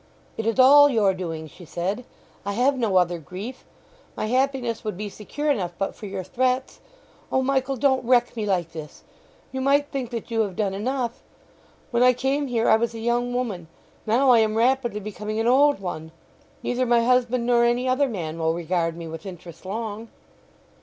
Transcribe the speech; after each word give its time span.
"It 0.35 0.47
is 0.47 0.57
all 0.57 0.89
your 0.89 1.13
doing," 1.13 1.45
she 1.47 1.63
said. 1.63 2.05
"I 2.43 2.53
have 2.53 2.75
no 2.75 2.95
other 2.97 3.19
grief. 3.19 3.65
My 4.17 4.25
happiness 4.25 4.83
would 4.83 4.97
be 4.97 5.09
secure 5.09 5.51
enough 5.51 5.73
but 5.77 5.93
for 5.93 6.07
your 6.07 6.23
threats. 6.23 6.79
O 7.31 7.43
Michael! 7.43 7.75
don't 7.75 8.03
wreck 8.03 8.35
me 8.35 8.47
like 8.47 8.71
this! 8.71 9.03
You 9.51 9.61
might 9.61 9.89
think 9.91 10.09
that 10.09 10.31
you 10.31 10.41
have 10.41 10.55
done 10.55 10.73
enough! 10.73 11.21
When 11.91 12.01
I 12.01 12.13
came 12.13 12.47
here 12.47 12.67
I 12.67 12.77
was 12.77 12.95
a 12.95 12.99
young 12.99 13.31
woman; 13.31 13.67
now 14.07 14.31
I 14.31 14.39
am 14.39 14.55
rapidly 14.55 14.99
becoming 15.01 15.39
an 15.39 15.45
old 15.45 15.79
one. 15.79 16.11
Neither 16.63 16.87
my 16.87 17.03
husband 17.03 17.45
nor 17.45 17.63
any 17.63 17.87
other 17.87 18.09
man 18.09 18.39
will 18.39 18.55
regard 18.55 18.97
me 18.97 19.07
with 19.07 19.27
interest 19.27 19.67
long." 19.67 20.07